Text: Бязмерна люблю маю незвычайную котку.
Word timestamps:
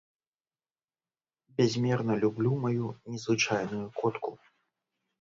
Бязмерна 1.61 2.13
люблю 2.25 2.51
маю 2.65 2.87
незвычайную 3.11 3.87
котку. 4.03 4.31